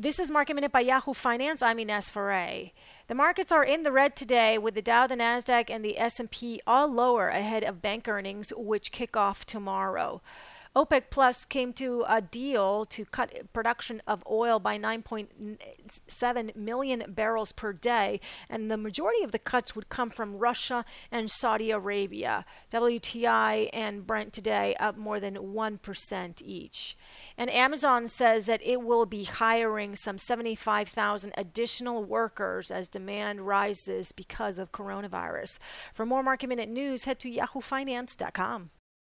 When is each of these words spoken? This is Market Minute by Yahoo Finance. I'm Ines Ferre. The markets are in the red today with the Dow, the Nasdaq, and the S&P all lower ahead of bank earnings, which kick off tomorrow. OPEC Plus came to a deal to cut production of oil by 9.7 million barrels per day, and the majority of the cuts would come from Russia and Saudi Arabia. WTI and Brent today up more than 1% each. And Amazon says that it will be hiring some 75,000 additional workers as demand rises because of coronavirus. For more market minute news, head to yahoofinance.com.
This 0.00 0.18
is 0.18 0.30
Market 0.30 0.54
Minute 0.54 0.72
by 0.72 0.80
Yahoo 0.80 1.12
Finance. 1.12 1.60
I'm 1.60 1.78
Ines 1.78 2.08
Ferre. 2.08 2.70
The 3.08 3.14
markets 3.14 3.52
are 3.52 3.62
in 3.62 3.82
the 3.82 3.92
red 3.92 4.16
today 4.16 4.56
with 4.56 4.72
the 4.72 4.80
Dow, 4.80 5.06
the 5.06 5.14
Nasdaq, 5.14 5.68
and 5.68 5.84
the 5.84 5.98
S&P 5.98 6.62
all 6.66 6.90
lower 6.90 7.28
ahead 7.28 7.62
of 7.64 7.82
bank 7.82 8.08
earnings, 8.08 8.50
which 8.56 8.92
kick 8.92 9.14
off 9.14 9.44
tomorrow. 9.44 10.22
OPEC 10.76 11.10
Plus 11.10 11.44
came 11.44 11.72
to 11.72 12.04
a 12.08 12.20
deal 12.20 12.84
to 12.84 13.04
cut 13.04 13.52
production 13.52 14.00
of 14.06 14.22
oil 14.30 14.60
by 14.60 14.78
9.7 14.78 16.54
million 16.54 17.04
barrels 17.08 17.50
per 17.50 17.72
day, 17.72 18.20
and 18.48 18.70
the 18.70 18.76
majority 18.76 19.24
of 19.24 19.32
the 19.32 19.38
cuts 19.40 19.74
would 19.74 19.88
come 19.88 20.10
from 20.10 20.38
Russia 20.38 20.84
and 21.10 21.28
Saudi 21.28 21.72
Arabia. 21.72 22.44
WTI 22.70 23.68
and 23.72 24.06
Brent 24.06 24.32
today 24.32 24.76
up 24.78 24.96
more 24.96 25.18
than 25.18 25.34
1% 25.34 26.42
each. 26.44 26.96
And 27.36 27.50
Amazon 27.50 28.06
says 28.06 28.46
that 28.46 28.62
it 28.62 28.80
will 28.80 29.06
be 29.06 29.24
hiring 29.24 29.96
some 29.96 30.18
75,000 30.18 31.32
additional 31.36 32.04
workers 32.04 32.70
as 32.70 32.88
demand 32.88 33.44
rises 33.44 34.12
because 34.12 34.60
of 34.60 34.70
coronavirus. 34.70 35.58
For 35.92 36.06
more 36.06 36.22
market 36.22 36.46
minute 36.46 36.68
news, 36.68 37.06
head 37.06 37.18
to 37.20 37.30
yahoofinance.com. 37.30 38.70